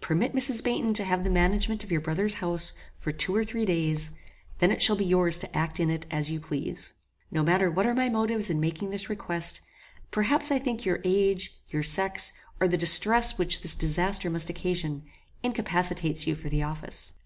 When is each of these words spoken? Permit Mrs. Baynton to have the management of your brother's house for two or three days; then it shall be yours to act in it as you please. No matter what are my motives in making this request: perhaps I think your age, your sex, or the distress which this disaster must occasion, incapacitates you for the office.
Permit 0.00 0.32
Mrs. 0.32 0.64
Baynton 0.64 0.94
to 0.94 1.04
have 1.04 1.22
the 1.22 1.28
management 1.28 1.84
of 1.84 1.92
your 1.92 2.00
brother's 2.00 2.32
house 2.40 2.72
for 2.96 3.12
two 3.12 3.36
or 3.36 3.44
three 3.44 3.66
days; 3.66 4.10
then 4.56 4.70
it 4.70 4.80
shall 4.80 4.96
be 4.96 5.04
yours 5.04 5.36
to 5.40 5.54
act 5.54 5.78
in 5.78 5.90
it 5.90 6.06
as 6.10 6.30
you 6.30 6.40
please. 6.40 6.94
No 7.30 7.42
matter 7.42 7.70
what 7.70 7.84
are 7.84 7.92
my 7.94 8.08
motives 8.08 8.48
in 8.48 8.58
making 8.58 8.88
this 8.88 9.10
request: 9.10 9.60
perhaps 10.10 10.50
I 10.50 10.58
think 10.58 10.86
your 10.86 11.00
age, 11.04 11.58
your 11.68 11.82
sex, 11.82 12.32
or 12.58 12.68
the 12.68 12.78
distress 12.78 13.36
which 13.36 13.60
this 13.60 13.74
disaster 13.74 14.30
must 14.30 14.48
occasion, 14.48 15.02
incapacitates 15.42 16.26
you 16.26 16.34
for 16.36 16.48
the 16.48 16.62
office. 16.62 17.12